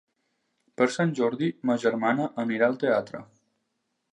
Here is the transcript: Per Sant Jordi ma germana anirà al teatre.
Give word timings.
Per 0.81 0.87
Sant 0.95 1.13
Jordi 1.19 1.49
ma 1.71 1.75
germana 1.83 2.27
anirà 2.45 2.71
al 2.71 2.81
teatre. 2.85 3.23